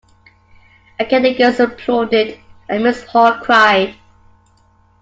Again 0.99 1.21
the 1.21 1.35
girls 1.35 1.59
applauded, 1.59 2.39
and 2.67 2.83
Mrs 2.83 3.05
Hall 3.05 3.35
cried. 3.37 3.95